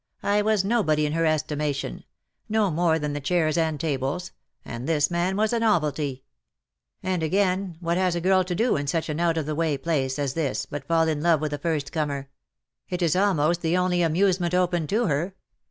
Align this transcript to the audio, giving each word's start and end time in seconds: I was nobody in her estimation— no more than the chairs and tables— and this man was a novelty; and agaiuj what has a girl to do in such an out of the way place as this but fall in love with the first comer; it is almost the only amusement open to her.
I 0.23 0.41
was 0.41 0.63
nobody 0.65 1.05
in 1.05 1.13
her 1.13 1.27
estimation— 1.27 2.05
no 2.59 2.71
more 2.71 2.97
than 2.97 3.13
the 3.13 3.19
chairs 3.21 3.55
and 3.55 3.79
tables— 3.79 4.31
and 4.65 4.87
this 4.89 5.11
man 5.11 5.35
was 5.37 5.53
a 5.53 5.59
novelty; 5.59 6.23
and 7.03 7.21
agaiuj 7.21 7.75
what 7.81 7.97
has 7.97 8.15
a 8.15 8.19
girl 8.19 8.43
to 8.45 8.55
do 8.55 8.77
in 8.77 8.87
such 8.87 9.09
an 9.09 9.19
out 9.19 9.37
of 9.37 9.45
the 9.45 9.53
way 9.53 9.77
place 9.77 10.17
as 10.17 10.33
this 10.33 10.65
but 10.65 10.87
fall 10.87 11.07
in 11.07 11.21
love 11.21 11.39
with 11.39 11.51
the 11.51 11.59
first 11.59 11.91
comer; 11.91 12.29
it 12.89 13.03
is 13.03 13.15
almost 13.15 13.61
the 13.61 13.77
only 13.77 14.01
amusement 14.01 14.55
open 14.55 14.87
to 14.87 15.05
her. 15.05 15.35